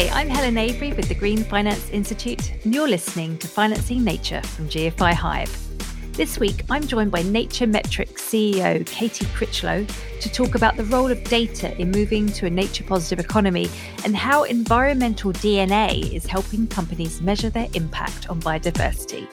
[0.00, 4.40] Hi, I'm Helen Avery with the Green Finance Institute, and you're listening to Financing Nature
[4.40, 6.14] from GFI Hive.
[6.14, 9.84] This week, I'm joined by Nature Metrics CEO Katie Critchlow
[10.22, 13.68] to talk about the role of data in moving to a nature positive economy
[14.06, 19.28] and how environmental DNA is helping companies measure their impact on biodiversity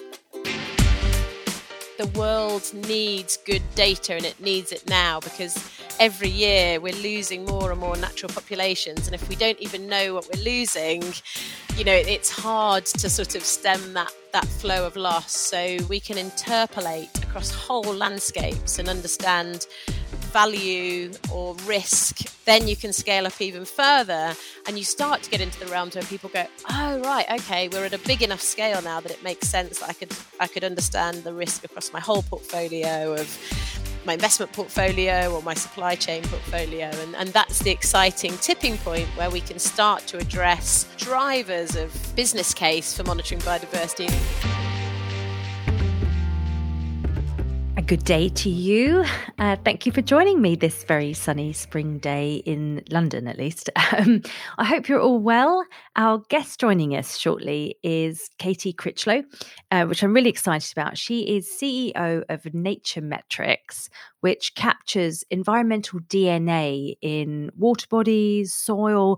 [1.97, 5.57] the world needs good data and it needs it now because
[5.99, 9.07] every year we're losing more and more natural populations.
[9.07, 11.03] And if we don't even know what we're losing,
[11.75, 15.35] you know, it's hard to sort of stem that, that flow of loss.
[15.35, 19.67] So we can interpolate across whole landscapes and understand
[20.27, 24.35] value or risk, then you can scale up even further
[24.67, 27.85] and you start to get into the realms where people go, oh right, okay, we're
[27.85, 30.63] at a big enough scale now that it makes sense that I could I could
[30.63, 33.27] understand the risk across my whole portfolio of
[34.07, 36.89] my investment portfolio or my supply chain portfolio.
[37.03, 41.93] And, and that's the exciting tipping point where we can start to address drivers of
[42.15, 44.66] business case for monitoring biodiversity.
[47.87, 49.05] Good day to you.
[49.39, 53.69] Uh, thank you for joining me this very sunny spring day in London, at least.
[53.97, 54.21] Um,
[54.57, 55.63] I hope you're all well.
[55.95, 59.23] Our guest joining us shortly is Katie Critchlow,
[59.71, 60.97] uh, which I'm really excited about.
[60.97, 63.89] She is CEO of Nature Metrics,
[64.19, 69.17] which captures environmental DNA in water bodies, soil,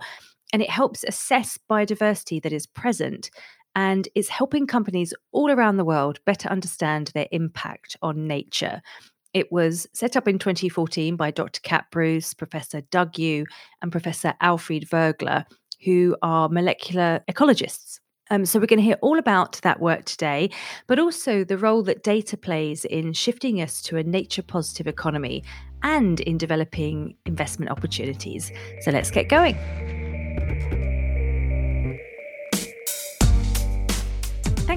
[0.54, 3.32] and it helps assess biodiversity that is present
[3.76, 8.82] and is helping companies all around the world better understand their impact on nature.
[9.34, 11.62] It was set up in 2014 by Dr.
[11.62, 13.46] Kat Bruce, Professor Doug Yu,
[13.82, 15.46] and Professor Alfred Vogler,
[15.86, 18.00] who are molecular ecologists.
[18.32, 20.52] Um, so, we're going to hear all about that work today,
[20.86, 25.44] but also the role that data plays in shifting us to a nature positive economy
[25.82, 28.52] and in developing investment opportunities.
[28.82, 29.99] So, let's get going.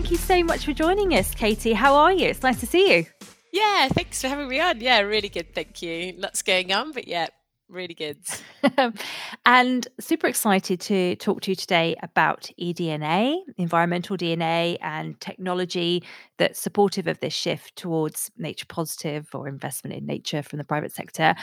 [0.03, 1.75] Thank you so much for joining us, Katie.
[1.75, 2.27] How are you?
[2.27, 3.07] It's nice to see you.
[3.53, 4.81] Yeah, thanks for having me on.
[4.81, 5.55] Yeah, really good.
[5.55, 6.15] Thank you.
[6.19, 7.29] Lots going on, but yeah,
[7.69, 8.19] really good.
[9.47, 16.03] and super excited to talk to you today about eDNA, environmental DNA, and technology
[16.37, 20.91] that's supportive of this shift towards nature positive or investment in nature from the private
[20.91, 21.37] sector.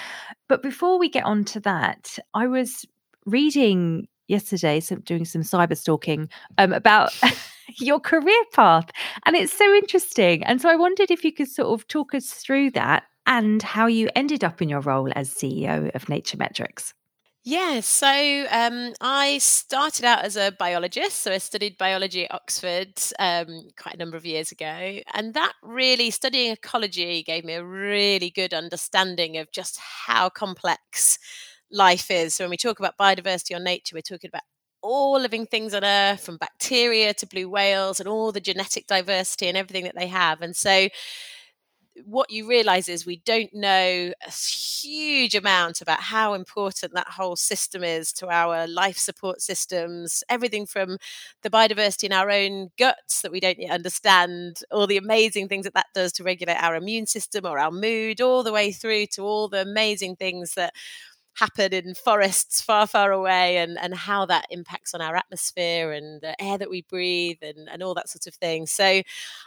[0.49, 2.85] But before we get on to that, I was
[3.25, 7.11] reading yesterday, some, doing some cyber stalking um, about
[7.79, 8.89] your career path.
[9.25, 10.43] And it's so interesting.
[10.43, 13.87] And so I wondered if you could sort of talk us through that and how
[13.87, 16.93] you ended up in your role as CEO of Nature Metrics.
[17.45, 21.19] Yeah, so um, I started out as a biologist.
[21.19, 24.99] So I studied biology at Oxford um, quite a number of years ago.
[25.13, 31.17] And that really, studying ecology, gave me a really good understanding of just how complex
[31.71, 32.35] life is.
[32.35, 34.43] So when we talk about biodiversity or nature, we're talking about
[34.81, 39.47] all living things on earth from bacteria to blue whales and all the genetic diversity
[39.47, 40.87] and everything that they have and so
[42.05, 47.35] what you realize is we don't know a huge amount about how important that whole
[47.35, 50.97] system is to our life support systems everything from
[51.41, 55.65] the biodiversity in our own guts that we don't yet understand all the amazing things
[55.65, 59.05] that that does to regulate our immune system or our mood all the way through
[59.05, 60.73] to all the amazing things that
[61.39, 66.21] happen in forests far, far away and, and how that impacts on our atmosphere and
[66.21, 68.65] the air that we breathe and, and all that sort of thing.
[68.65, 69.01] So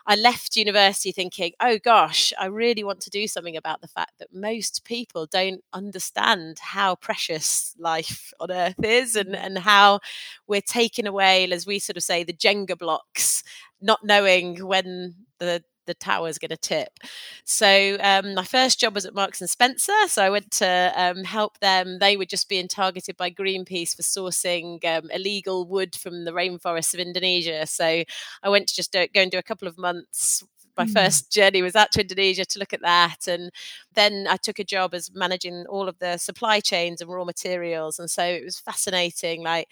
[0.07, 4.13] I left university thinking, oh gosh, I really want to do something about the fact
[4.19, 10.01] that most people don't understand how precious life on earth is and, and how
[10.47, 13.45] we're taken away, as we sort of say, the Jenga blocks,
[13.81, 16.99] not knowing when the the tower's going to tip.
[17.45, 19.93] So um, my first job was at Marks and Spencer.
[20.09, 21.99] So I went to um, help them.
[21.99, 26.95] They were just being targeted by Greenpeace for sourcing um, illegal wood from the rainforests
[26.95, 27.67] of Indonesia.
[27.67, 28.05] So
[28.43, 30.45] I went to just do, go and do a couple of months
[30.77, 30.93] my mm.
[30.93, 33.27] first journey was out to Indonesia to look at that.
[33.27, 33.51] And
[33.95, 37.99] then I took a job as managing all of the supply chains and raw materials.
[37.99, 39.43] And so it was fascinating.
[39.43, 39.69] Like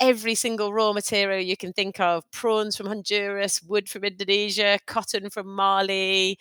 [0.00, 5.30] every single raw material you can think of prawns from Honduras, wood from Indonesia, cotton
[5.30, 6.38] from Mali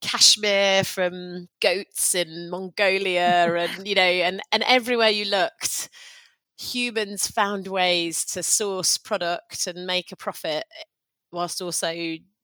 [0.00, 5.88] cashmere from goats in Mongolia and you know and and everywhere you looked
[6.58, 10.64] humans found ways to source product and make a profit
[11.32, 11.90] whilst also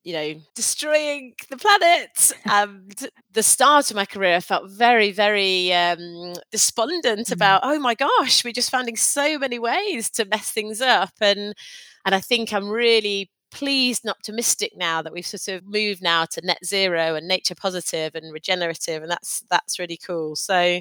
[0.02, 2.32] you know, destroying the planet.
[2.46, 2.94] And
[3.32, 7.32] the start of my career, I felt very, very um, despondent mm.
[7.32, 11.12] about, oh my gosh, we're just finding so many ways to mess things up.
[11.20, 11.54] And
[12.06, 16.24] and I think I'm really pleased and optimistic now that we've sort of moved now
[16.24, 20.36] to net zero and nature positive and regenerative, and that's that's really cool.
[20.36, 20.80] So,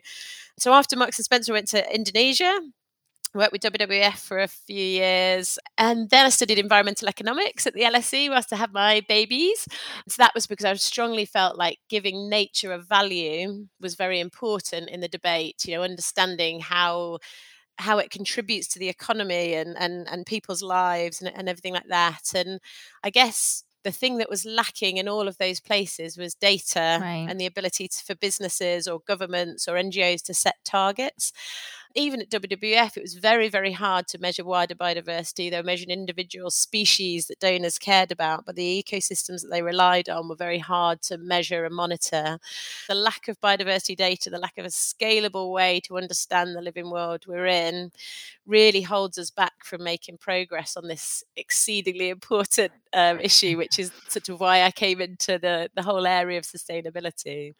[0.58, 2.60] so after Marks and Spencer, went to Indonesia
[3.34, 5.60] worked with WWF for a few years.
[5.78, 9.68] And then I studied environmental economics at the LSE whilst I had my babies.
[10.08, 14.90] So that was because I strongly felt like giving nature a value was very important
[14.90, 17.20] in the debate, you know, understanding how
[17.78, 21.88] how it contributes to the economy and and, and people's lives and, and everything like
[21.88, 22.34] that.
[22.36, 22.60] And
[23.04, 27.26] I guess the thing that was lacking in all of those places was data right.
[27.30, 31.32] and the ability to, for businesses or governments or NGOs to set targets
[31.96, 35.50] even at WWF, it was very, very hard to measure wider biodiversity.
[35.50, 40.08] They were measuring individual species that donors cared about, but the ecosystems that they relied
[40.08, 42.38] on were very hard to measure and monitor.
[42.88, 46.92] The lack of biodiversity data, the lack of a scalable way to understand the living
[46.92, 47.92] world we're in,
[48.46, 53.92] really holds us back from making progress on this exceedingly important um, issue, which is
[54.10, 57.56] sort of why I came into the, the whole area of sustainability.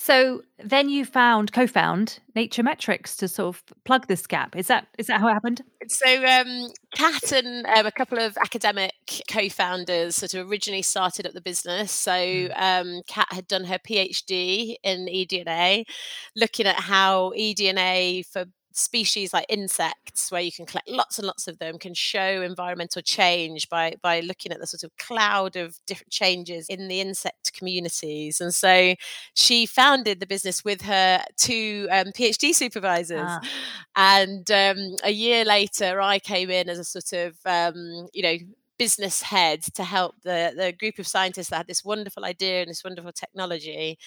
[0.00, 4.54] So then you found co-found Nature Metrics to sort of plug this gap.
[4.54, 5.62] Is that is that how it happened?
[5.88, 8.92] So um, Kat and um, a couple of academic
[9.28, 11.90] co-founders sort of originally started up the business.
[11.90, 12.52] So hmm.
[12.54, 15.84] um, Kat had done her PhD in eDNA,
[16.36, 18.44] looking at how eDNA for
[18.78, 23.02] species like insects where you can collect lots and lots of them can show environmental
[23.02, 27.52] change by by looking at the sort of cloud of different changes in the insect
[27.52, 28.94] communities and so
[29.34, 33.40] she founded the business with her two um, phd supervisors ah.
[33.96, 38.36] and um, a year later i came in as a sort of um, you know
[38.78, 42.70] business head to help the, the group of scientists that had this wonderful idea and
[42.70, 43.98] this wonderful technology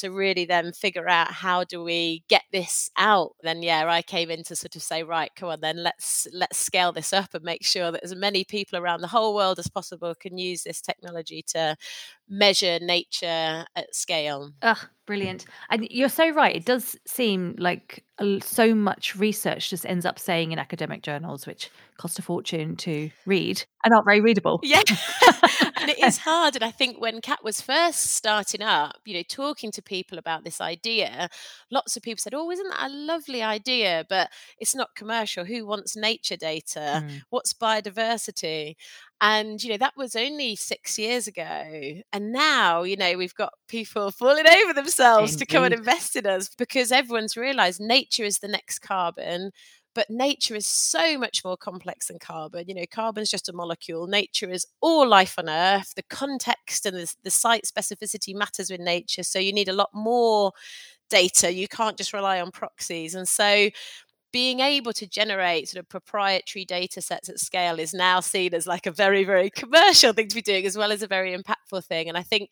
[0.00, 4.30] to really then figure out how do we get this out then yeah i came
[4.30, 7.44] in to sort of say right come on then let's let's scale this up and
[7.44, 10.80] make sure that as many people around the whole world as possible can use this
[10.80, 11.76] technology to
[12.30, 14.52] measure nature at scale.
[14.62, 15.46] Ugh, brilliant.
[15.68, 18.04] And you're so right it does seem like
[18.40, 23.10] so much research just ends up saying in academic journals which cost a fortune to
[23.26, 24.60] read and aren't very readable.
[24.62, 24.82] Yeah
[25.80, 29.22] and it is hard and i think when kat was first starting up you know
[29.28, 31.28] talking to people about this idea,
[31.70, 34.04] lots of people said, Oh, isn't that a lovely idea?
[34.08, 35.44] But it's not commercial.
[35.44, 37.02] Who wants nature data?
[37.04, 37.22] Mm.
[37.30, 38.76] What's biodiversity?
[39.22, 42.00] And, you know, that was only six years ago.
[42.12, 45.46] And now, you know, we've got people falling over themselves Indeed.
[45.46, 49.50] to come and invest in us because everyone's realized nature is the next carbon
[49.94, 52.64] but nature is so much more complex than carbon.
[52.68, 54.06] You know, carbon's just a molecule.
[54.06, 55.94] Nature is all life on Earth.
[55.96, 59.22] The context and the, the site specificity matters with nature.
[59.22, 60.52] So you need a lot more
[61.08, 61.52] data.
[61.52, 63.14] You can't just rely on proxies.
[63.14, 63.68] And so
[64.32, 68.66] being able to generate sort of proprietary data sets at scale is now seen as
[68.66, 71.84] like a very very commercial thing to be doing as well as a very impactful
[71.84, 72.50] thing and i think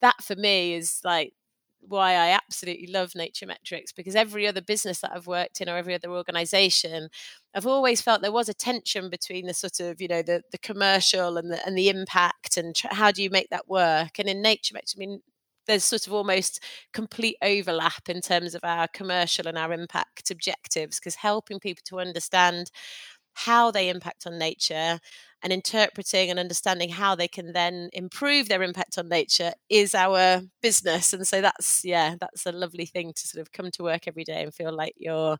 [0.00, 1.32] that for me is like
[1.80, 5.76] why I absolutely love Nature Metrics because every other business that I've worked in or
[5.76, 7.08] every other organization,
[7.54, 10.58] I've always felt there was a tension between the sort of you know the the
[10.58, 14.18] commercial and the and the impact and tr- how do you make that work?
[14.18, 15.20] And in Nature Metrics, I mean,
[15.66, 16.62] there's sort of almost
[16.94, 22.00] complete overlap in terms of our commercial and our impact objectives because helping people to
[22.00, 22.70] understand
[23.38, 24.98] how they impact on nature
[25.42, 30.42] and interpreting and understanding how they can then improve their impact on nature is our
[30.60, 34.08] business and so that's yeah that's a lovely thing to sort of come to work
[34.08, 35.36] every day and feel like you're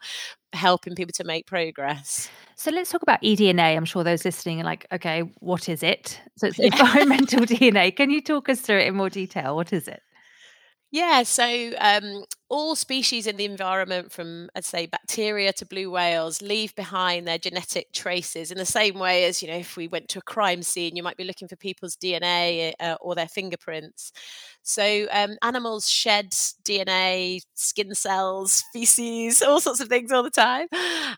[0.52, 3.76] helping people to make progress so let's talk about eDNA.
[3.76, 6.20] I'm sure those listening are like, okay, what is it?
[6.34, 7.94] So it's environmental DNA.
[7.94, 9.54] Can you talk us through it in more detail?
[9.54, 10.02] What is it?
[10.90, 16.40] Yeah, so um, all species in the environment, from I'd say bacteria to blue whales,
[16.40, 20.09] leave behind their genetic traces in the same way as you know, if we went
[20.11, 24.12] to a crime scene, you might be looking for people's DNA uh, or their fingerprints.
[24.62, 26.30] So um, animals shed
[26.64, 30.68] DNA, skin cells, feces, all sorts of things all the time,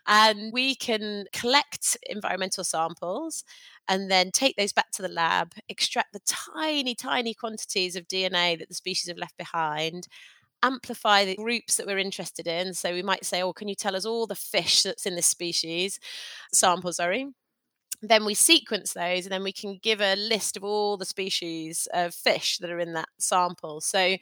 [0.05, 3.45] and we can collect environmental samples
[3.87, 8.57] and then take those back to the lab, extract the tiny, tiny quantities of DNA
[8.59, 10.07] that the species have left behind,
[10.63, 12.73] amplify the groups that we're interested in.
[12.73, 15.25] So we might say, oh, can you tell us all the fish that's in this
[15.25, 15.99] species
[16.53, 17.27] sample, sorry.
[18.01, 21.87] Then we sequence those and then we can give a list of all the species
[21.93, 23.81] of fish that are in that sample.
[23.81, 24.17] So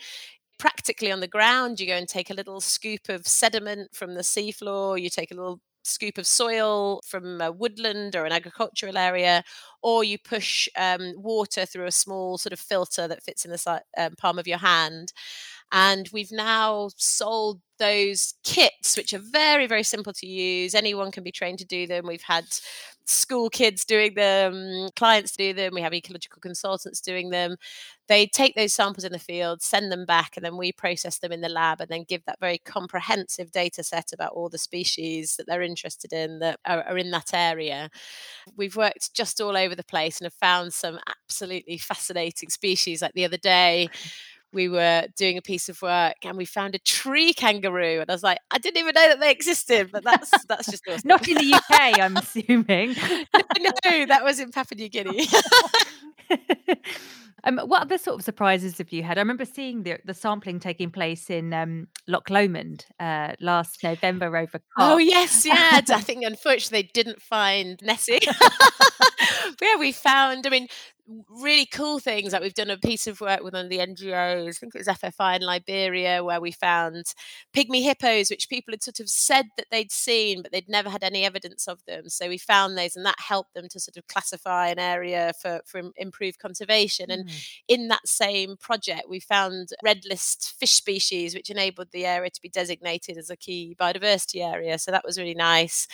[0.57, 4.21] practically on the ground, you go and take a little scoop of sediment from the
[4.21, 9.43] seafloor, you take a little scoop of soil from a woodland or an agricultural area,
[9.81, 13.81] or you push um, water through a small sort of filter that fits in the
[13.97, 15.13] um, palm of your hand.
[15.71, 20.73] And we've now sold those kits, which are very, very simple to use.
[20.73, 22.07] Anyone can be trained to do them.
[22.07, 22.45] We've had
[23.09, 27.55] school kids doing them, clients do them, we have ecological consultants doing them.
[28.07, 31.31] They take those samples in the field, send them back, and then we process them
[31.31, 35.35] in the lab and then give that very comprehensive data set about all the species
[35.37, 37.89] that they're interested in that are, are in that area.
[38.55, 43.01] We've worked just all over the place and have found some absolutely fascinating species.
[43.01, 43.89] Like the other day,
[44.51, 48.13] we were doing a piece of work and we found a tree kangaroo and I
[48.13, 51.07] was like I didn't even know that they existed but that's that's just awesome.
[51.07, 52.95] not in the UK I'm assuming
[53.33, 55.27] no, no that was in Papua New Guinea
[57.43, 59.17] um, what other sort of surprises have you had?
[59.17, 64.35] I remember seeing the the sampling taking place in um, Loch Lomond uh, last November
[64.35, 64.59] over.
[64.77, 65.81] Oh yes, yeah.
[65.89, 68.19] I think unfortunately they didn't find Nessie.
[69.61, 70.45] yeah, we found.
[70.45, 70.67] I mean,
[71.41, 74.49] really cool things like we've done a piece of work with one of the NGOs,
[74.49, 77.05] I think it was FFI in Liberia, where we found
[77.55, 81.03] pygmy hippos, which people had sort of said that they'd seen, but they'd never had
[81.03, 82.09] any evidence of them.
[82.09, 85.61] So we found those, and that helped them to sort of classify an area for,
[85.65, 87.09] for improved conservation.
[87.29, 87.47] Mm.
[87.67, 92.41] In that same project, we found red list fish species, which enabled the area to
[92.41, 94.77] be designated as a key biodiversity area.
[94.79, 95.87] So that was really nice.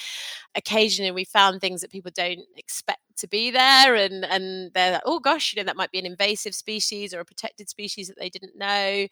[0.55, 5.01] Occasionally, we found things that people don't expect to be there and and they're like,
[5.05, 8.17] oh gosh you know that might be an invasive species or a protected species that
[8.19, 9.07] they didn't know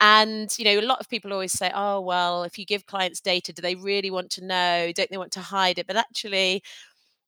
[0.00, 3.20] and you know a lot of people always say oh well if you give clients
[3.20, 6.62] data do they really want to know don't they want to hide it but actually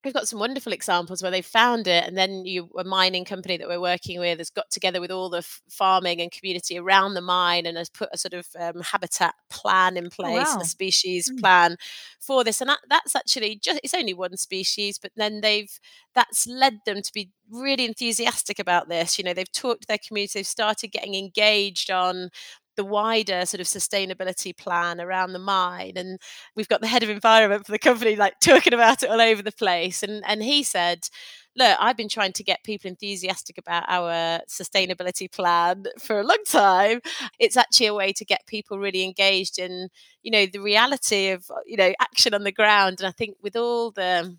[0.05, 3.57] we've got some wonderful examples where they found it and then you a mining company
[3.57, 7.15] that we're working with has got together with all the f- farming and community around
[7.15, 10.57] the mine and has put a sort of um, habitat plan in oh, place oh,
[10.57, 10.61] wow.
[10.61, 11.41] a species mm.
[11.41, 11.77] plan
[12.21, 15.79] for this and that, that's actually just it's only one species but then they've
[16.15, 19.99] that's led them to be really enthusiastic about this you know they've talked to their
[19.99, 22.31] community they've started getting engaged on
[22.77, 26.21] the wider sort of sustainability plan around the mine and
[26.57, 29.43] we've got the head of environment for the company like talking about it all over
[29.43, 31.09] the place and and he said
[31.57, 36.43] look i've been trying to get people enthusiastic about our sustainability plan for a long
[36.47, 37.01] time.
[37.39, 39.89] It's actually a way to get people really engaged in
[40.23, 42.97] you know the reality of you know action on the ground.
[43.01, 44.37] And i think with all the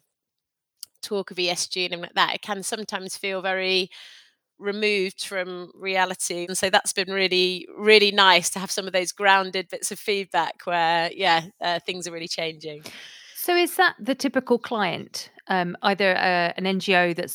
[1.02, 3.90] talk of esg and like that it can sometimes feel very
[4.60, 6.46] removed from reality.
[6.48, 10.00] And so that's been really really nice to have some of those grounded bits of
[10.00, 12.84] feedback where yeah uh, things are really changing
[13.46, 17.32] so is that the typical client um, either uh, an ngo that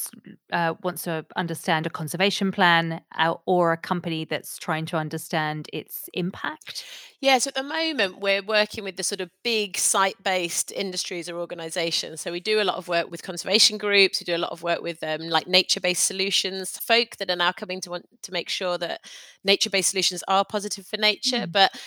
[0.53, 5.69] uh, wants to understand a conservation plan uh, or a company that's trying to understand
[5.73, 6.85] its impact
[7.23, 11.37] yeah, so at the moment we're working with the sort of big site-based industries or
[11.37, 12.23] organisations.
[12.23, 14.21] So we do a lot of work with conservation groups.
[14.21, 17.53] We do a lot of work with um, like nature-based solutions folk that are now
[17.53, 19.03] coming to want to make sure that
[19.45, 21.47] nature-based solutions are positive for nature.
[21.47, 21.53] Mm.
[21.53, 21.79] But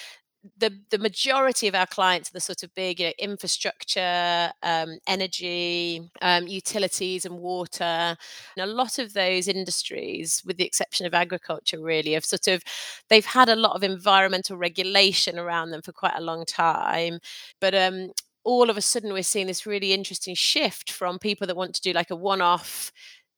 [0.58, 4.98] the the majority of our clients are the sort of big you know, infrastructure, um,
[5.08, 7.84] energy, um, utilities, and water.
[7.84, 8.18] And
[8.58, 12.64] a lot of those industries, with the exception of agriculture, really have sort of
[13.10, 17.20] they've had a lot of environmental regulation around them for quite a long time,
[17.62, 18.12] but um,
[18.44, 21.82] all of a sudden we're seeing this really interesting shift from people that want to
[21.82, 22.92] do like a one-off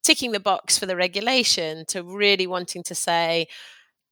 [0.04, 3.48] ticking the box for the regulation to really wanting to say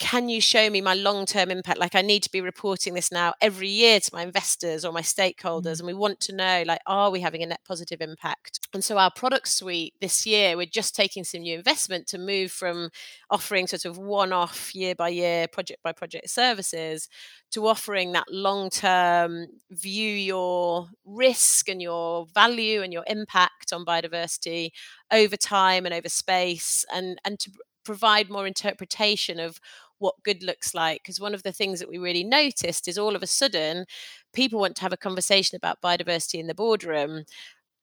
[0.03, 3.09] can you show me my long term impact like i need to be reporting this
[3.09, 5.79] now every year to my investors or my stakeholders mm.
[5.79, 8.97] and we want to know like are we having a net positive impact and so
[8.97, 12.89] our product suite this year we're just taking some new investment to move from
[13.29, 17.07] offering sort of one off year by year project by project services
[17.49, 23.85] to offering that long term view your risk and your value and your impact on
[23.85, 24.71] biodiversity
[25.13, 27.49] over time and over space and and to
[27.83, 29.59] provide more interpretation of
[29.99, 31.01] what good looks like.
[31.03, 33.85] Because one of the things that we really noticed is all of a sudden
[34.33, 37.23] people want to have a conversation about biodiversity in the boardroom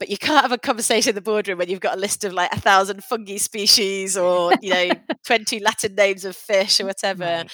[0.01, 2.33] but you can't have a conversation in the boardroom when you've got a list of
[2.33, 4.91] like a thousand fungi species or you know
[5.27, 7.51] 20 latin names of fish or whatever right.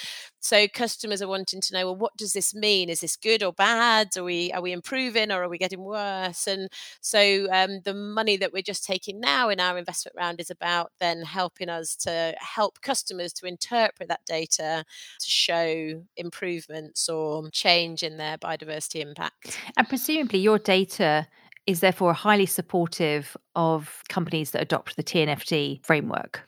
[0.47, 2.89] So customers are wanting to know well what does this mean?
[2.89, 4.15] Is this good or bad?
[4.15, 6.47] Are we are we improving or are we getting worse?
[6.47, 6.69] And
[7.01, 10.93] so um, the money that we're just taking now in our investment round is about
[11.01, 14.85] then helping us to help customers to interpret that data
[15.19, 19.59] to show improvements or change in their biodiversity impact.
[19.75, 21.27] And presumably your data
[21.65, 26.47] is therefore highly supportive of companies that adopt the TNFD framework.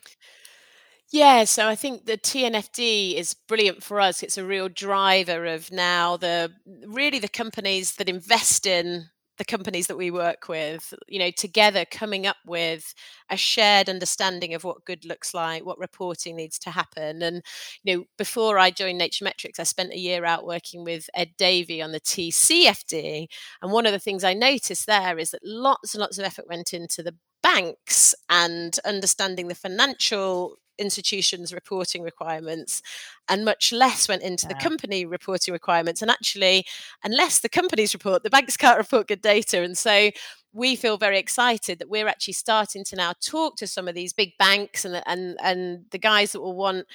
[1.12, 4.22] Yeah, so I think the TNFD is brilliant for us.
[4.22, 6.52] It's a real driver of now the
[6.86, 11.84] really the companies that invest in the companies that we work with, you know, together
[11.90, 12.94] coming up with
[13.30, 17.22] a shared understanding of what good looks like, what reporting needs to happen.
[17.22, 17.42] And,
[17.82, 21.30] you know, before I joined Nature Metrics, I spent a year out working with Ed
[21.38, 23.28] Davey on the TCFD.
[23.62, 26.46] And one of the things I noticed there is that lots and lots of effort
[26.46, 32.82] went into the banks and understanding the financial institutions reporting requirements
[33.28, 34.54] and much less went into yeah.
[34.54, 36.64] the company reporting requirements and actually
[37.04, 40.10] unless the companies report the banks can't report good data and so
[40.52, 44.12] we feel very excited that we're actually starting to now talk to some of these
[44.12, 46.86] big banks and and and the guys that will want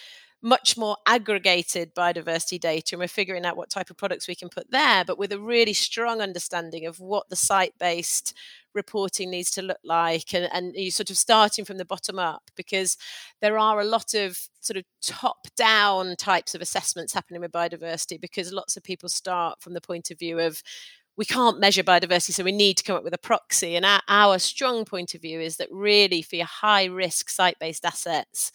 [0.42, 4.50] much more aggregated biodiversity data and we're figuring out what type of products we can
[4.50, 8.36] put there but with a really strong understanding of what the site based
[8.76, 12.44] reporting needs to look like and, and you sort of starting from the bottom up
[12.56, 12.98] because
[13.42, 18.20] there are a lot of sort of top down types of assessments happening with biodiversity
[18.20, 20.62] because lots of people start from the point of view of
[21.18, 23.76] we can't measure biodiversity, so we need to come up with a proxy.
[23.76, 27.58] And our, our strong point of view is that really for your high risk site
[27.60, 28.52] based assets,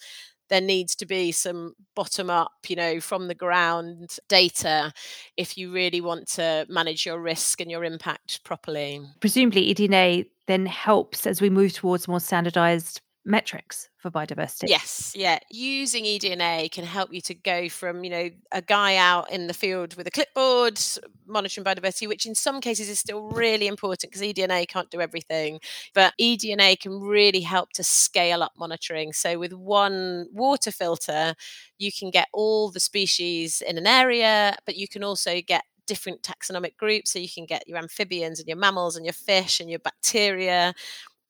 [0.51, 4.91] there needs to be some bottom up, you know, from the ground data
[5.37, 9.01] if you really want to manage your risk and your impact properly.
[9.21, 14.67] Presumably, eDNA then helps as we move towards more standardized metrics for biodiversity.
[14.67, 15.39] Yes, yeah.
[15.49, 19.53] Using eDNA can help you to go from, you know, a guy out in the
[19.53, 20.79] field with a clipboard
[21.27, 25.59] monitoring biodiversity, which in some cases is still really important because eDNA can't do everything.
[25.93, 29.13] But eDNA can really help to scale up monitoring.
[29.13, 31.35] So with one water filter,
[31.77, 36.21] you can get all the species in an area, but you can also get different
[36.21, 37.11] taxonomic groups.
[37.11, 40.73] So you can get your amphibians and your mammals and your fish and your bacteria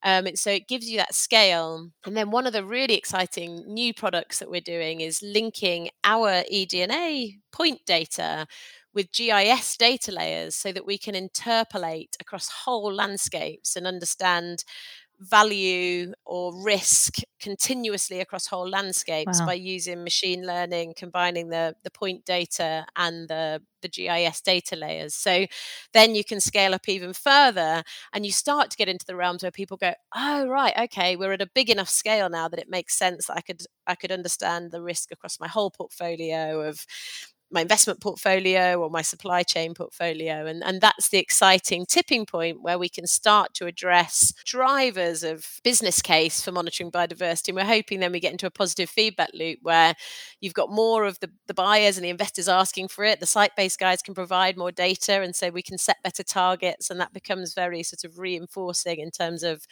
[0.04, 1.90] um, so it gives you that scale.
[2.04, 6.42] And then one of the really exciting new products that we're doing is linking our
[6.52, 8.46] eDNA point data
[8.94, 14.64] with GIS data layers so that we can interpolate across whole landscapes and understand
[15.22, 19.46] value or risk continuously across whole landscapes wow.
[19.46, 25.14] by using machine learning combining the the point data and the the GIS data layers
[25.14, 25.46] so
[25.92, 29.42] then you can scale up even further and you start to get into the realms
[29.42, 32.70] where people go oh right okay we're at a big enough scale now that it
[32.70, 36.86] makes sense that I could I could understand the risk across my whole portfolio of
[37.52, 40.46] my investment portfolio or my supply chain portfolio.
[40.46, 45.60] And, and that's the exciting tipping point where we can start to address drivers of
[45.62, 47.48] business case for monitoring biodiversity.
[47.48, 49.94] And we're hoping then we get into a positive feedback loop where
[50.40, 53.20] you've got more of the, the buyers and the investors asking for it.
[53.20, 55.20] The site based guys can provide more data.
[55.20, 56.88] And so we can set better targets.
[56.90, 59.66] And that becomes very sort of reinforcing in terms of,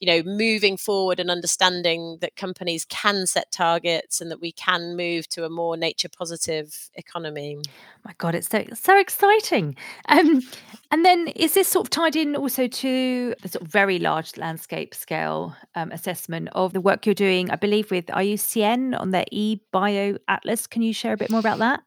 [0.00, 4.96] you know, moving forward and understanding that companies can set targets and that we can
[4.96, 7.58] move to a more nature positive economy economy.
[8.04, 9.76] My God, it's so so exciting.
[10.08, 10.42] Um,
[10.90, 14.36] and then is this sort of tied in also to the sort of very large
[14.36, 19.24] landscape scale um, assessment of the work you're doing, I believe, with IUCN on their
[19.32, 20.66] eBio Atlas?
[20.66, 21.82] Can you share a bit more about that?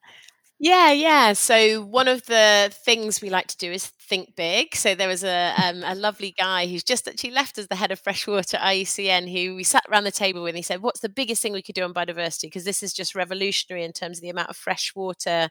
[0.59, 1.33] Yeah, yeah.
[1.33, 4.73] So one of the things we like to do is think big.
[4.75, 7.91] So there was a um, a lovely guy who's just actually left as the head
[7.91, 10.51] of freshwater IUCN, who we sat around the table with.
[10.51, 12.43] And he said, "What's the biggest thing we could do on biodiversity?
[12.43, 15.49] Because this is just revolutionary in terms of the amount of fresh water."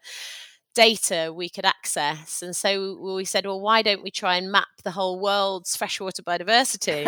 [0.74, 2.42] Data we could access.
[2.42, 6.22] And so we said, well, why don't we try and map the whole world's freshwater
[6.22, 7.06] biodiversity?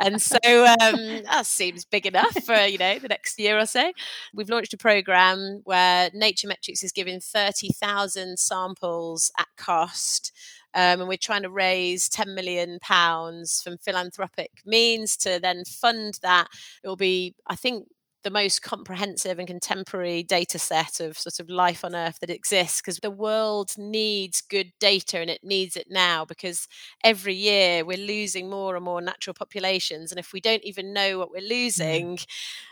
[0.00, 3.92] and so um, that seems big enough for, you know, the next year or so.
[4.34, 10.32] We've launched a program where Nature Metrics is giving 30,000 samples at cost.
[10.74, 16.18] Um, and we're trying to raise 10 million pounds from philanthropic means to then fund
[16.22, 16.48] that.
[16.84, 17.88] It will be, I think,
[18.28, 22.78] the most comprehensive and contemporary data set of sort of life on earth that exists
[22.78, 26.68] because the world needs good data and it needs it now because
[27.02, 31.18] every year we're losing more and more natural populations and if we don't even know
[31.18, 31.48] what we're mm.
[31.48, 32.18] losing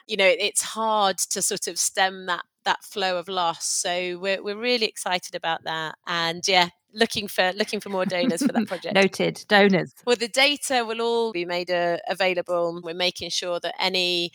[0.07, 4.43] you know it's hard to sort of stem that that flow of loss so we're,
[4.43, 8.67] we're really excited about that and yeah looking for looking for more donors for that
[8.69, 8.95] project.
[8.95, 9.95] Noted donors.
[10.07, 12.81] Well, the data will all be made uh, available.
[12.83, 14.33] We're making sure that any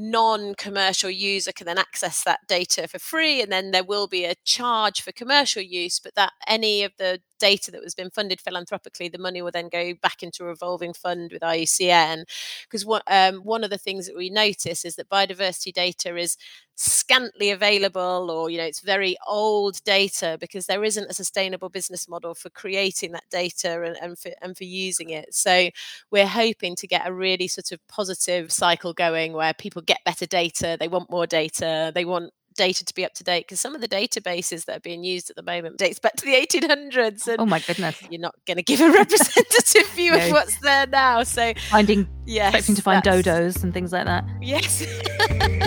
[0.00, 4.34] non-commercial user can then access that data for free and then there will be a
[4.44, 9.08] charge for commercial use but that any of the data that was been funded philanthropically
[9.08, 12.24] the money will then go back into a revolving fund with IUCN
[12.70, 16.36] because um, one of the things that we notice is that biodiversity data is
[16.76, 22.08] scantily available or you know it's very old data because there isn't a sustainable business
[22.08, 25.34] model for creating that data and, and, for, and for using it.
[25.34, 25.68] So
[26.10, 30.26] we're hoping to get a really sort of positive cycle going where people get better
[30.26, 33.74] data they want more data they want data to be up to date because some
[33.74, 37.28] of the databases that are being used at the moment dates back to the 1800s
[37.28, 38.00] and oh my goodness.
[38.10, 40.26] you're not going to give a representative view no.
[40.26, 44.24] of what's there now so finding yes, expecting to find dodos and things like that.
[44.40, 44.84] Yes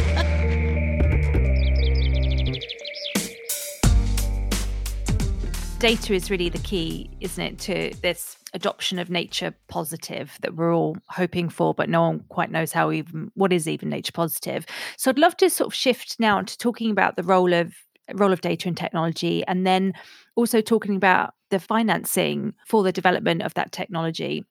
[5.84, 10.74] data is really the key isn't it to this adoption of nature positive that we're
[10.74, 14.66] all hoping for, but no one quite knows how even what is even nature positive.
[14.96, 17.74] So I'd love to sort of shift now to talking about the role of
[18.14, 19.92] role of data and technology, and then
[20.38, 24.46] also talking about the financing for the development of that technology.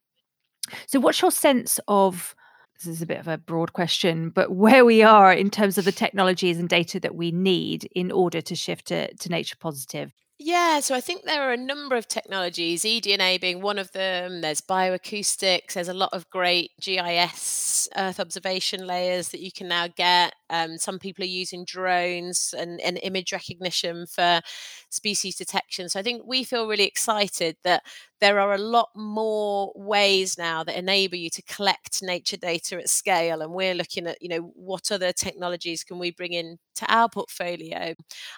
[0.87, 2.35] So, what's your sense of
[2.75, 5.87] this is a bit of a broad question, but where we are in terms of
[5.87, 10.12] the technologies and data that we need in order to shift to, to nature positive?
[10.45, 14.41] Yeah, so I think there are a number of technologies, eDNA being one of them.
[14.41, 15.75] There's bioacoustics.
[15.75, 20.35] There's a lot of great GIS Earth observation layers that you can now get.
[20.53, 24.41] Um, some people are using drones and, and image recognition for
[24.91, 25.88] species detection.
[25.88, 27.83] So I think we feel really excited that
[28.21, 32.88] there are a lot more ways now that enable you to collect nature data at
[32.88, 36.87] scale and we're looking at you know what other technologies can we bring in to
[36.93, 37.93] our portfolio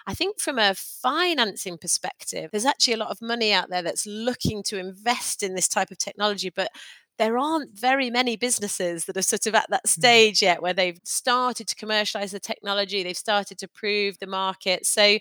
[0.07, 4.07] i think from a financing perspective there's actually a lot of money out there that's
[4.07, 6.69] looking to invest in this type of technology but
[7.17, 9.89] there aren't very many businesses that are sort of at that mm.
[9.89, 14.85] stage yet where they've started to commercialize the technology, they've started to prove the market.
[14.85, 15.17] So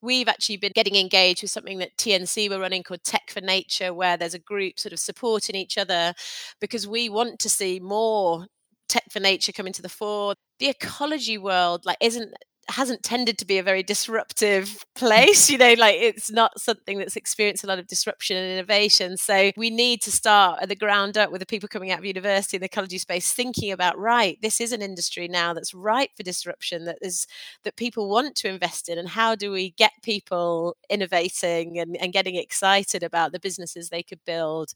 [0.00, 3.94] we've actually been getting engaged with something that TNC were running called Tech for Nature,
[3.94, 6.14] where there's a group sort of supporting each other
[6.60, 8.46] because we want to see more
[8.88, 12.32] tech for nature coming to the fore the ecology world like isn't
[12.68, 15.48] hasn't tended to be a very disruptive place.
[15.50, 19.16] You know, like it's not something that's experienced a lot of disruption and innovation.
[19.16, 22.04] So we need to start at the ground up with the people coming out of
[22.04, 26.10] university in the ecology space, thinking about right, this is an industry now that's ripe
[26.16, 27.26] for disruption, that is
[27.64, 32.12] that people want to invest in, and how do we get people innovating and, and
[32.12, 34.72] getting excited about the businesses they could build?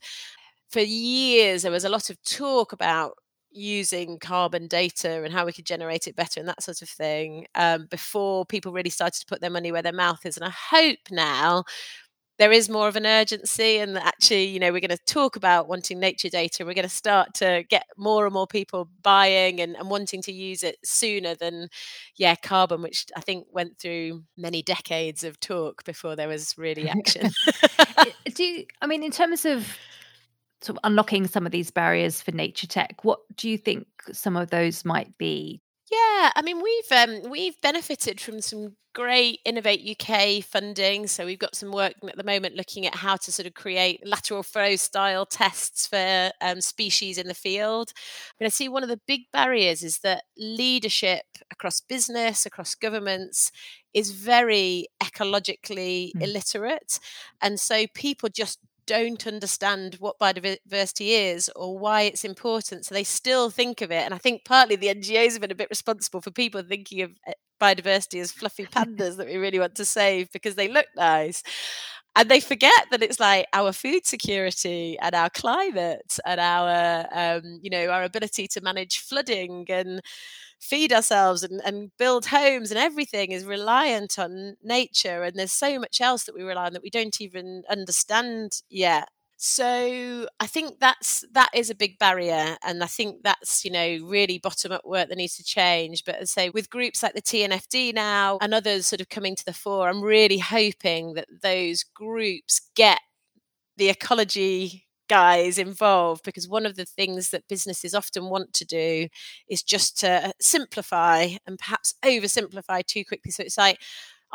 [0.69, 3.17] For years, there was a lot of talk about
[3.53, 7.45] using carbon data and how we could generate it better and that sort of thing
[7.55, 10.37] um, before people really started to put their money where their mouth is.
[10.37, 11.63] And I hope now
[12.39, 15.67] there is more of an urgency and actually you know we're going to talk about
[15.67, 19.75] wanting nature data we're going to start to get more and more people buying and,
[19.75, 21.67] and wanting to use it sooner than
[22.17, 26.89] yeah carbon which i think went through many decades of talk before there was really
[26.89, 27.29] action
[28.33, 29.77] do you, i mean in terms of
[30.63, 33.03] sort of unlocking some of these barriers for nature tech.
[33.03, 35.61] What do you think some of those might be?
[35.91, 41.07] Yeah, I mean we've um, we've benefited from some great Innovate UK funding.
[41.07, 44.05] So we've got some work at the moment looking at how to sort of create
[44.05, 47.91] lateral flow style tests for um, species in the field.
[48.39, 53.51] But I see one of the big barriers is that leadership across business, across governments,
[53.93, 56.21] is very ecologically mm.
[56.21, 56.99] illiterate,
[57.41, 62.85] and so people just don't understand what biodiversity is or why it's important.
[62.85, 64.03] So they still think of it.
[64.05, 67.11] And I think partly the NGOs have been a bit responsible for people thinking of
[67.27, 71.43] eh, biodiversity as fluffy pandas that we really want to save because they look nice.
[72.15, 77.59] And they forget that it's like our food security and our climate and our, um,
[77.63, 79.99] you know, our ability to manage flooding and
[80.59, 85.23] feed ourselves and, and build homes and everything is reliant on nature.
[85.23, 89.09] And there's so much else that we rely on that we don't even understand yet
[89.35, 93.97] so i think that's that is a big barrier and i think that's you know
[94.05, 97.13] really bottom up work that needs to change but as I say with groups like
[97.13, 101.27] the tnfd now and others sort of coming to the fore i'm really hoping that
[101.41, 102.99] those groups get
[103.77, 109.07] the ecology guys involved because one of the things that businesses often want to do
[109.49, 113.31] is just to uh, simplify and perhaps oversimplify too quickly.
[113.31, 113.79] So it's like,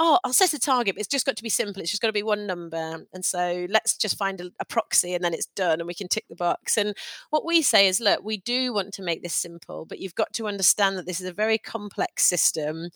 [0.00, 1.82] oh, I'll set a target, but it's just got to be simple.
[1.82, 3.04] It's just got to be one number.
[3.12, 6.06] And so let's just find a, a, proxy and then it's done and we can
[6.06, 6.76] tick the box.
[6.76, 6.94] And
[7.30, 10.32] what we say is, look, we do want to make this simple, but you've got
[10.34, 12.90] to understand that this is a very complex system.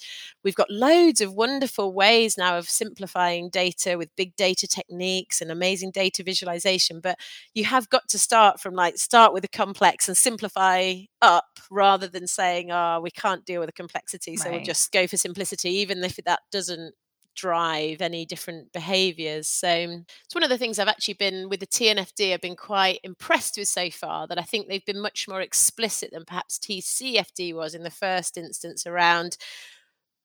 [0.45, 5.51] We've got loads of wonderful ways now of simplifying data with big data techniques and
[5.51, 7.19] amazing data visualization, but
[7.53, 12.07] you have got to start from like start with the complex and simplify up rather
[12.07, 14.37] than saying, oh, we can't deal with the complexity.
[14.37, 14.57] So right.
[14.57, 16.92] we'll just go for simplicity, even if that doesn't
[17.35, 19.49] drive any different behaviors.
[19.49, 22.57] So um, it's one of the things I've actually been with the TNFD, I've been
[22.57, 26.59] quite impressed with so far that I think they've been much more explicit than perhaps
[26.59, 29.37] TCFD was in the first instance around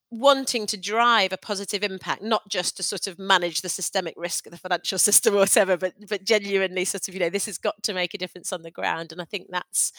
[0.09, 4.45] wanting to drive a positive impact, not just to sort of manage the systemic risk
[4.45, 7.57] of the financial system or whatever, but but genuinely sort of, you know, this has
[7.57, 9.11] got to make a difference on the ground.
[9.11, 9.91] And I think that's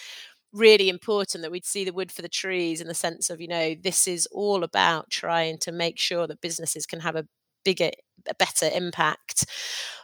[0.52, 3.48] really important that we'd see the wood for the trees in the sense of you
[3.48, 7.26] know this is all about trying to make sure that businesses can have a
[7.64, 7.90] bigger
[8.28, 9.44] a better impact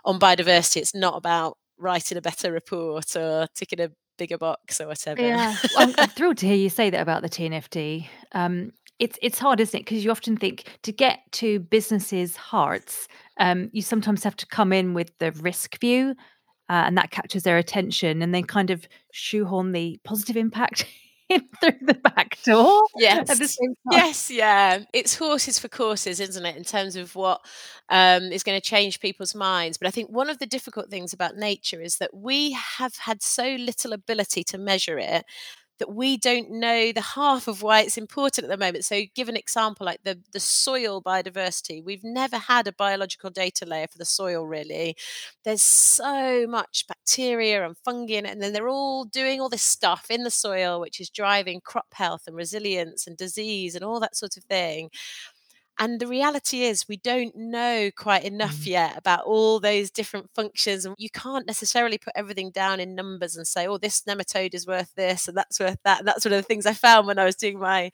[0.05, 0.77] on biodiversity.
[0.77, 5.23] It's not about writing a better report or ticking a bigger box or whatever.
[5.23, 5.57] Yeah.
[5.77, 9.39] Well, I'm, I'm, thrilled to hear you say that about the tnfd um, it's it's
[9.39, 9.85] hard isn't it?
[9.85, 13.09] Because you often think to get to businesses hearts
[13.41, 16.15] um, you sometimes have to come in with the risk view
[16.69, 20.87] uh, and that captures their attention and they kind of shoehorn the positive impact
[21.29, 23.57] in through the back door yes.
[23.91, 24.81] yes yeah.
[24.93, 27.41] It's horses for courses isn't it in terms of what
[27.89, 31.13] um, is going to change people's minds but i think one of the difficult things
[31.13, 35.25] about nature is that we have had so little ability to measure it
[35.79, 38.85] that we don't know the half of why it's important at the moment.
[38.85, 41.83] So, give an example like the the soil biodiversity.
[41.85, 44.47] We've never had a biological data layer for the soil.
[44.47, 44.97] Really,
[45.45, 49.63] there's so much bacteria and fungi in it, and then they're all doing all this
[49.63, 54.01] stuff in the soil, which is driving crop health and resilience and disease and all
[54.01, 54.91] that sort of thing.
[55.79, 58.67] And the reality is, we don't know quite enough mm.
[58.67, 60.85] yet about all those different functions.
[60.85, 64.67] And you can't necessarily put everything down in numbers and say, oh, this nematode is
[64.67, 66.01] worth this and that's worth that.
[66.01, 67.91] And that's one of the things I found when I was doing my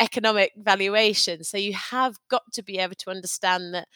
[0.00, 1.42] economic valuation.
[1.42, 3.88] So you have got to be able to understand that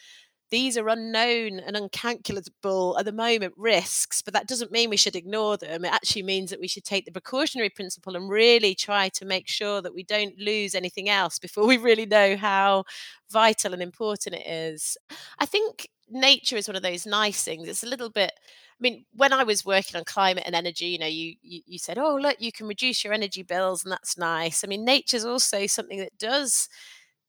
[0.50, 5.16] these are unknown and uncalculable at the moment risks, but that doesn't mean we should
[5.16, 5.84] ignore them.
[5.84, 9.48] It actually means that we should take the precautionary principle and really try to make
[9.48, 12.84] sure that we don't lose anything else before we really know how
[13.30, 14.96] vital and important it is.
[15.38, 17.68] I think nature is one of those nice things.
[17.68, 20.98] It's a little bit I mean, when I was working on climate and energy, you
[20.98, 24.16] know, you, you, you said, "Oh, look, you can reduce your energy bills, and that's
[24.16, 26.66] nice." I mean, nature's also something that does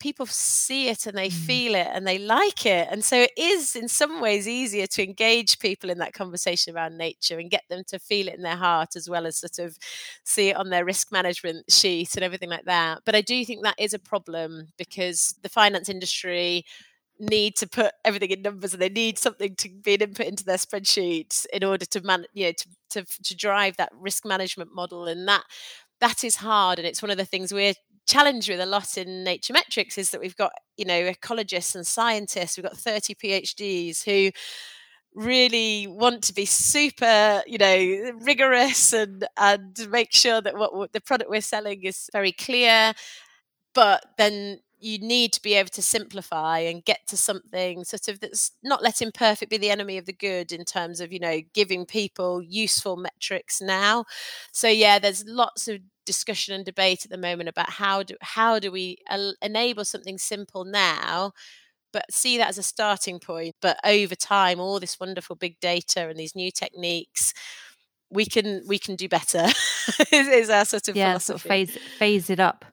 [0.02, 1.34] people see it and they mm.
[1.34, 2.88] feel it and they like it.
[2.92, 6.98] And so it is, in some ways, easier to engage people in that conversation around
[6.98, 9.78] nature and get them to feel it in their heart as well as sort of
[10.24, 13.04] see it on their risk management sheet and everything like that.
[13.06, 16.66] But I do think that is a problem because the finance industry
[17.20, 20.44] need to put everything in numbers and they need something to be an input into
[20.44, 24.74] their spreadsheets in order to man you know to, to to drive that risk management
[24.74, 25.44] model and that
[26.00, 27.76] that is hard and it's one of the things we're
[28.08, 31.86] challenge with a lot in nature metrics is that we've got you know ecologists and
[31.86, 34.32] scientists we've got 30 phds who
[35.14, 40.94] really want to be super you know rigorous and and make sure that what, what
[40.94, 42.94] the product we're selling is very clear.
[43.74, 48.20] But then you need to be able to simplify and get to something sort of
[48.20, 51.42] that's not letting perfect be the enemy of the good in terms of you know
[51.54, 54.06] giving people useful metrics now.
[54.54, 58.60] So yeah there's lots of discussion and debate at the moment about how do how
[58.60, 58.98] do we
[59.42, 61.32] enable something simple now
[61.94, 66.08] but see that as a starting point but over time all this wonderful big data
[66.08, 67.34] and these new techniques
[68.10, 69.48] we can we can do better
[70.12, 71.26] is, our sort of yeah philosophy.
[71.26, 72.66] sort of phase phase it up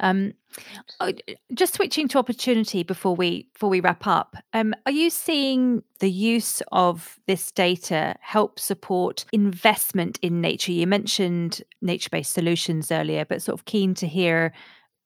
[0.00, 0.32] um,
[0.98, 1.12] uh,
[1.54, 6.10] just switching to opportunity before we before we wrap up, um, are you seeing the
[6.10, 10.72] use of this data help support investment in nature?
[10.72, 14.52] You mentioned nature-based solutions earlier, but sort of keen to hear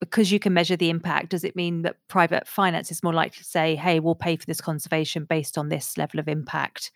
[0.01, 1.31] because you can measure the impact.
[1.31, 4.47] Does it mean that private finance is more likely to say, "Hey, we'll pay for
[4.47, 6.91] this conservation based on this level of impact"?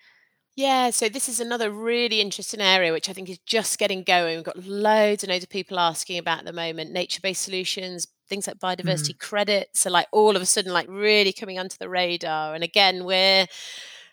[0.59, 4.35] Yeah, so this is another really interesting area which I think is just getting going.
[4.35, 8.49] We've got loads and loads of people asking about at the moment nature-based solutions, things
[8.49, 9.21] like biodiversity mm.
[9.21, 12.57] credits are like all of a sudden like really coming onto the radar.
[12.57, 13.47] And again, we're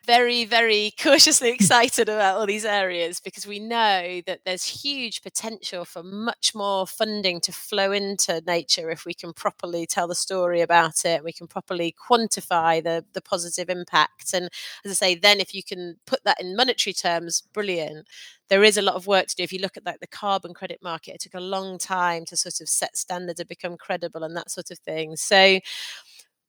[0.05, 5.85] very, very cautiously excited about all these areas because we know that there's huge potential
[5.85, 10.61] for much more funding to flow into nature if we can properly tell the story
[10.61, 11.23] about it.
[11.23, 14.33] We can properly quantify the, the positive impact.
[14.33, 14.49] And
[14.85, 18.07] as I say, then if you can put that in monetary terms, brilliant.
[18.47, 19.43] There is a lot of work to do.
[19.43, 22.37] If you look at like the carbon credit market, it took a long time to
[22.37, 25.15] sort of set standards and become credible and that sort of thing.
[25.15, 25.59] So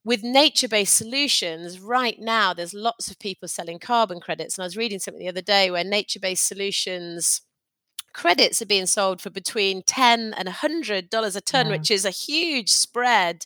[0.07, 4.57] with nature based solutions, right now, there's lots of people selling carbon credits.
[4.57, 7.43] And I was reading something the other day where nature based solutions
[8.13, 11.73] credits are being sold for between 10 and 100 dollars a ton yeah.
[11.73, 13.45] which is a huge spread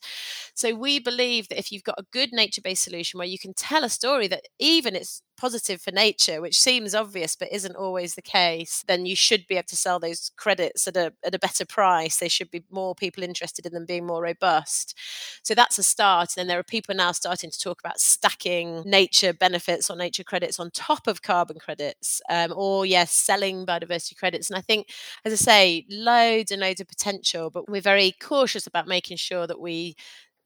[0.54, 3.52] so we believe that if you've got a good nature based solution where you can
[3.52, 8.14] tell a story that even it's positive for nature, which seems obvious but isn't always
[8.14, 11.38] the case, then you should be able to sell those credits at a at a
[11.38, 12.18] better price.
[12.18, 14.96] There should be more people interested in them being more robust.
[15.42, 16.30] So that's a start.
[16.36, 20.24] And then there are people now starting to talk about stacking nature benefits or nature
[20.24, 24.50] credits on top of carbon credits, um, or yes, selling biodiversity credits.
[24.50, 24.88] And I think,
[25.24, 29.46] as I say, loads and loads of potential, but we're very cautious about making sure
[29.46, 29.96] that we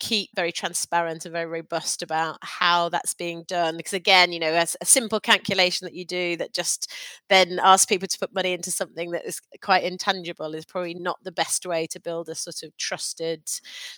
[0.05, 3.77] keep very transparent and very robust about how that's being done.
[3.79, 6.93] Because again, you know, a, a simple calculation that you do that just
[7.31, 11.17] then asks people to put money into something that is quite intangible is probably not
[11.25, 13.43] the best way to build a sort of trusted,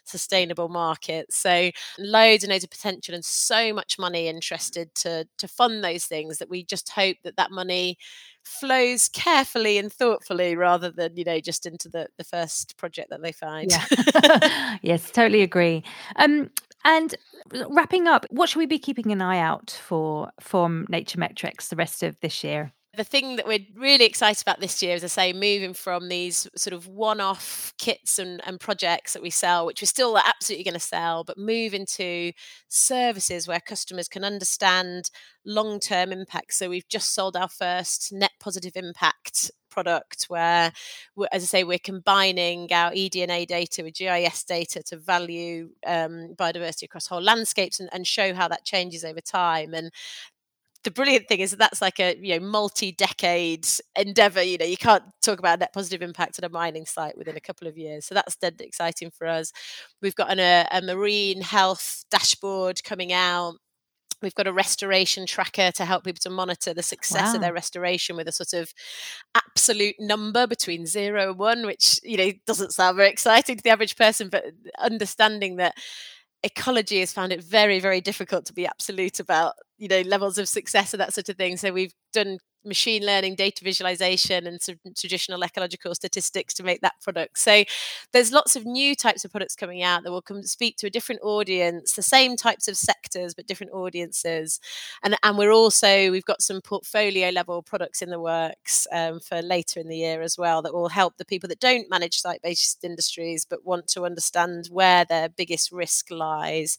[0.05, 1.27] sustainable market.
[1.33, 6.05] So loads and loads of potential and so much money interested to to fund those
[6.05, 7.99] things that we just hope that that money
[8.47, 13.23] flows carefully and thoughtfully rather than you know just into the the first project that
[13.23, 13.71] they find.
[13.71, 14.79] Yeah.
[14.83, 15.83] yes totally agree.
[16.17, 16.51] Um
[16.85, 17.15] and
[17.69, 21.77] wrapping up what should we be keeping an eye out for from nature metrics the
[21.77, 25.09] rest of this year the thing that we're really excited about this year, as I
[25.09, 29.67] say, moving from these sort of one off kits and, and projects that we sell,
[29.67, 32.33] which we're still absolutely going to sell, but move into
[32.69, 35.11] services where customers can understand
[35.45, 36.55] long term impact.
[36.55, 40.73] So we've just sold our first net positive impact product where
[41.33, 46.85] as i say we're combining our eDNA data with gis data to value um, biodiversity
[46.85, 49.91] across whole landscapes and, and, show how that changes over time and
[50.87, 54.77] the brilliant thing is that that's like a you know multi-decade endeavor you know you
[54.77, 58.07] can't talk about net positive impact at a mining site within a couple of years.
[58.07, 59.53] So that's dead exciting for us.
[60.01, 63.55] We've got an, a, a marine health dashboard coming out.
[64.23, 67.35] We've got a restoration tracker to help people to monitor the success wow.
[67.35, 68.73] of their restoration with a sort of
[69.35, 73.71] absolute number between zero and one, which you know doesn't sound very exciting to the
[73.71, 74.45] average person, but
[74.79, 75.75] understanding that
[76.47, 80.49] ecology has found it very, very difficult to be absolute about you know levels of
[80.49, 81.57] success and that sort of thing.
[81.57, 87.01] So we've done machine learning, data visualization, and some traditional ecological statistics to make that
[87.03, 87.39] product.
[87.39, 87.65] So
[88.13, 90.91] there's lots of new types of products coming out that will come speak to a
[90.91, 94.61] different audience, the same types of sectors but different audiences.
[95.03, 99.43] And and we're also we've got some portfolio level products in the works um, for
[99.43, 102.43] later in the year as well that will help the people that don't manage site
[102.43, 106.79] based industries but want to understand where their biggest risk lies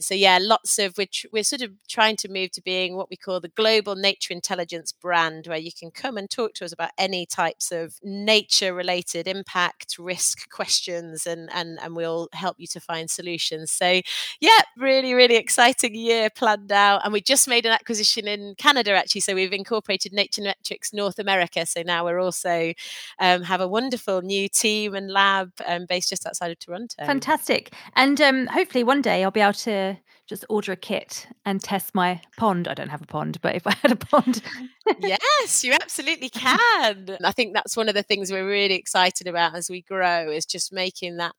[0.00, 3.16] so yeah lots of which we're sort of trying to move to being what we
[3.16, 6.90] call the global nature intelligence brand where you can come and talk to us about
[6.98, 12.80] any types of nature related impact risk questions and and and we'll help you to
[12.80, 13.70] find solutions.
[13.70, 14.00] So
[14.40, 17.02] yeah really really exciting year planned out.
[17.04, 19.22] And we just made an acquisition in canada actually.
[19.22, 21.66] So we've incorporated NatureMetrics north america.
[21.66, 22.72] So now we're also
[23.18, 27.04] um, have a wonderful new team and lab um, based just outside of toronto.
[27.06, 27.72] Fantastic.
[27.96, 29.87] And um, hopefully one day i'll be able to
[30.28, 32.68] just order a kit and test my pond.
[32.68, 34.42] I don't have a pond, but if I had a pond.
[35.00, 37.16] yes, you absolutely can.
[37.24, 40.44] I think that's one of the things we're really excited about as we grow is
[40.44, 41.34] just making that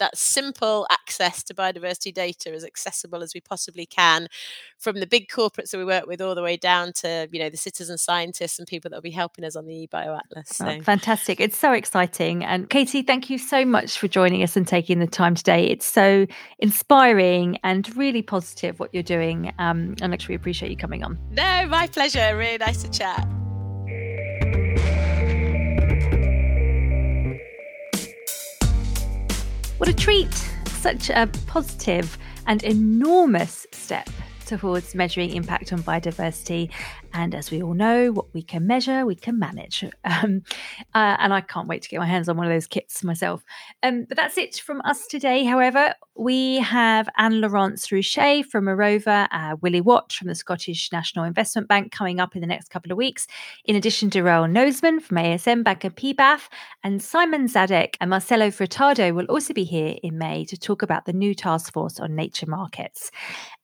[0.00, 4.26] that simple access to biodiversity data as accessible as we possibly can
[4.78, 7.48] from the big corporates that we work with all the way down to you know
[7.48, 10.66] the citizen scientists and people that will be helping us on the bioatlas so.
[10.66, 11.40] oh, fantastic.
[11.40, 12.44] It's so exciting.
[12.44, 15.66] And katie thank you so much for joining us and taking the time today.
[15.66, 16.26] It's so
[16.58, 19.52] inspiring and really positive what you're doing.
[19.58, 21.18] Um, and actually appreciate you coming on.
[21.30, 22.36] No my pleasure.
[22.36, 23.28] Really nice to chat
[29.80, 30.34] What a treat!
[30.66, 34.10] Such a positive and enormous step
[34.44, 36.70] towards measuring impact on biodiversity.
[37.12, 39.84] And as we all know, what we can measure, we can manage.
[40.22, 40.42] Um,
[40.94, 43.44] uh, and I can't wait to get my hands on one of those kits myself.
[43.82, 45.44] Um, but that's it from us today.
[45.44, 51.68] However, we have Anne-Laurence Roucher from Mirova, uh, Willie Watt from the Scottish National Investment
[51.68, 53.26] Bank coming up in the next couple of weeks,
[53.64, 56.48] in addition to Roel Nozeman from ASN Bank and PBAF,
[56.82, 61.06] and Simon Zadek and Marcelo Furtado will also be here in May to talk about
[61.06, 63.10] the new task force on nature markets.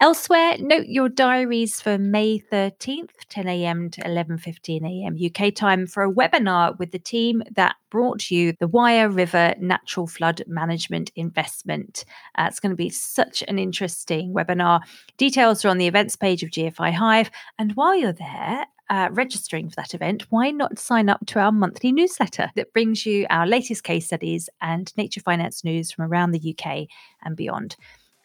[0.01, 3.91] Elsewhere, note your diaries for May 13th, 10 a.m.
[3.91, 5.15] to 11:15 a.m.
[5.23, 10.07] UK time for a webinar with the team that brought you the Wyre River Natural
[10.07, 12.07] Flood Management Investment.
[12.39, 14.81] Uh, it's going to be such an interesting webinar.
[15.19, 19.69] Details are on the events page of GFI Hive, and while you're there, uh, registering
[19.69, 23.47] for that event, why not sign up to our monthly newsletter that brings you our
[23.47, 26.89] latest case studies and nature finance news from around the UK
[27.23, 27.77] and beyond?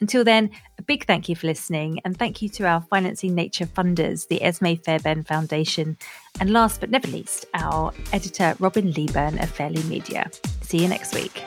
[0.02, 3.68] Until then, a big thank you for listening, and thank you to our Financing Nature
[3.68, 5.96] funders, the Esmée Fairbairn Foundation,
[6.40, 10.30] and last but never least, our editor Robin Lieburn of Fairly Media.
[10.62, 11.44] See you next week.